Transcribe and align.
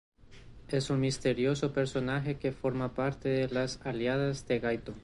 Es 0.67 0.89
un 0.89 0.99
misterioso 0.99 1.73
personaje 1.73 2.39
que 2.39 2.51
forma 2.51 2.95
parte 2.95 3.29
de 3.29 3.49
las 3.49 3.79
aliadas 3.85 4.47
de 4.47 4.57
Gaito. 4.57 4.95